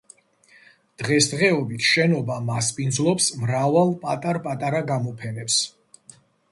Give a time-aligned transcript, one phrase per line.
[1.01, 5.65] დღესდღეობით შენობა მასპინძლობს მრავალ პატარ-პატარა გამოფენებს.